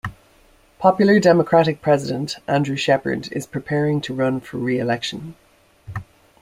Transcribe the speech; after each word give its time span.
Popular 0.79 1.19
Democratic 1.19 1.79
President 1.79 2.37
Andrew 2.47 2.75
Shepherd 2.75 3.31
is 3.33 3.45
preparing 3.45 4.01
to 4.01 4.15
run 4.15 4.39
for 4.39 4.57
re-election. 4.57 5.35